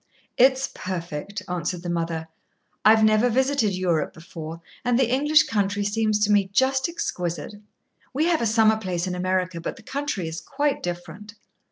"It's 0.35 0.67
perfect," 0.73 1.43
answered 1.47 1.83
the 1.83 1.87
mother. 1.91 2.27
"I've 2.83 3.03
never 3.03 3.29
visited 3.29 3.75
Europe 3.75 4.15
before, 4.15 4.59
and 4.83 4.97
the 4.97 5.07
English 5.13 5.43
country 5.43 5.83
seems 5.83 6.17
to 6.21 6.31
me 6.31 6.49
just 6.51 6.89
exquisite. 6.89 7.53
We 8.11 8.25
have 8.25 8.41
a 8.41 8.47
summer 8.47 8.77
place 8.77 9.05
in 9.05 9.13
America, 9.13 9.61
but 9.61 9.75
the 9.75 9.83
country 9.83 10.27
is 10.27 10.41
quite 10.41 10.81
different." 10.81 11.35